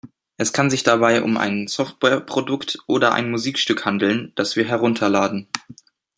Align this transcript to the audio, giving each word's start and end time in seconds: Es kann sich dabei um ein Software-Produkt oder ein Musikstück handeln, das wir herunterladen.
Es 0.37 0.51
kann 0.51 0.71
sich 0.71 0.81
dabei 0.81 1.21
um 1.21 1.37
ein 1.37 1.67
Software-Produkt 1.67 2.79
oder 2.87 3.13
ein 3.13 3.29
Musikstück 3.29 3.85
handeln, 3.85 4.31
das 4.33 4.55
wir 4.55 4.65
herunterladen. 4.67 5.47